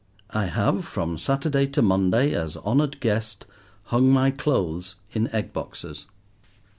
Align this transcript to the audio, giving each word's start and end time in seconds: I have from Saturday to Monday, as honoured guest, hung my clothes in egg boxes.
I 0.31 0.45
have 0.45 0.83
from 0.83 1.19
Saturday 1.19 1.67
to 1.67 1.83
Monday, 1.83 2.33
as 2.33 2.57
honoured 2.57 2.99
guest, 3.01 3.45
hung 3.83 4.09
my 4.09 4.31
clothes 4.31 4.95
in 5.13 5.31
egg 5.31 5.53
boxes. 5.53 6.07